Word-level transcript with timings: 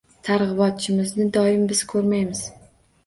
Targ‘ibotchimizni 0.27 1.27
doim 1.37 1.63
biz 1.73 1.83
ko‘rmaymiz. 1.93 2.43